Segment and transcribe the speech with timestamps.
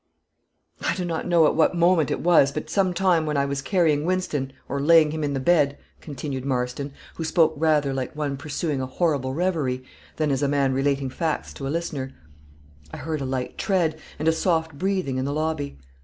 [0.83, 3.61] "I do not know at what moment it was, but some time when I was
[3.61, 8.35] carrying Wynston, or laying him in the bed," continued Marston, who spoke rather like one
[8.35, 9.83] pursuing a horrible reverie,
[10.15, 12.15] than as a man relating facts to a listener,
[12.91, 15.77] "I heard a light tread, and soft breathing in the lobby.